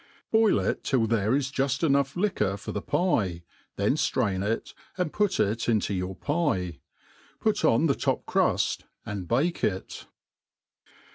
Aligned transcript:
Boil 0.31 0.59
it 0.59 0.83
till 0.83 1.05
there 1.05 1.29
isjufl: 1.33 1.83
enough 1.83 2.15
liquor 2.15 2.57
for 2.57 2.71
the 2.71 2.81
pie, 2.81 3.43
then 3.75 3.93
ilrain 3.93 4.43
it, 4.43 4.73
and 4.97 5.13
put 5.13 5.39
it 5.39 5.69
into 5.69 5.93
your 5.93 6.15
pie 6.15 6.79
$ 6.79 6.79
put 7.39 7.63
on 7.63 7.85
the 7.85 7.93
top 7.93 8.25
cruil, 8.25 8.59
and 9.05 9.27
bake 9.27 9.63
it. 9.63 10.07